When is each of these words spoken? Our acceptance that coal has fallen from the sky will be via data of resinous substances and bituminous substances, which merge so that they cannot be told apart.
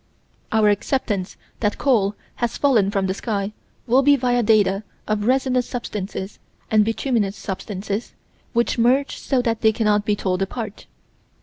Our 0.51 0.69
acceptance 0.69 1.37
that 1.59 1.77
coal 1.77 2.15
has 2.37 2.57
fallen 2.57 2.89
from 2.89 3.05
the 3.05 3.13
sky 3.13 3.53
will 3.85 4.01
be 4.01 4.15
via 4.15 4.41
data 4.41 4.81
of 5.07 5.25
resinous 5.25 5.69
substances 5.69 6.39
and 6.71 6.83
bituminous 6.83 7.37
substances, 7.37 8.15
which 8.51 8.79
merge 8.79 9.17
so 9.17 9.43
that 9.43 9.61
they 9.61 9.71
cannot 9.71 10.03
be 10.03 10.15
told 10.15 10.41
apart. 10.41 10.87